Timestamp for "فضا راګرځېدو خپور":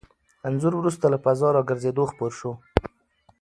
1.23-2.31